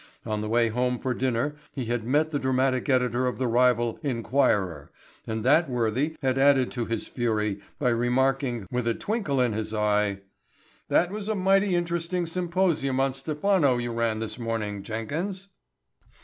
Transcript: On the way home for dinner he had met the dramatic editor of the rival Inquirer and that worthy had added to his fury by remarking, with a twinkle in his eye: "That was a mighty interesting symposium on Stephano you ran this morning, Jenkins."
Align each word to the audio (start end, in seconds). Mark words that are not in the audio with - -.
On 0.25 0.41
the 0.41 0.49
way 0.49 0.69
home 0.69 0.97
for 0.97 1.13
dinner 1.13 1.57
he 1.73 1.85
had 1.85 2.03
met 2.03 2.31
the 2.31 2.39
dramatic 2.39 2.89
editor 2.89 3.27
of 3.27 3.37
the 3.37 3.45
rival 3.47 3.99
Inquirer 4.01 4.89
and 5.27 5.45
that 5.45 5.69
worthy 5.69 6.17
had 6.23 6.39
added 6.39 6.71
to 6.71 6.85
his 6.85 7.07
fury 7.07 7.61
by 7.77 7.89
remarking, 7.89 8.65
with 8.71 8.87
a 8.87 8.95
twinkle 8.95 9.39
in 9.39 9.53
his 9.53 9.75
eye: 9.75 10.21
"That 10.87 11.11
was 11.11 11.29
a 11.29 11.35
mighty 11.35 11.75
interesting 11.75 12.25
symposium 12.25 12.99
on 12.99 13.13
Stephano 13.13 13.77
you 13.77 13.93
ran 13.93 14.17
this 14.17 14.39
morning, 14.39 14.81
Jenkins." 14.81 15.49